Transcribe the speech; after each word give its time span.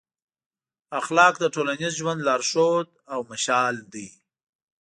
اخلاق 0.99 1.33
د 1.39 1.45
ټولنیز 1.55 1.93
ژوند 1.99 2.19
لارښود 2.27 2.87
او 3.13 3.19
مشال 3.31 3.75
دی. 3.93 4.07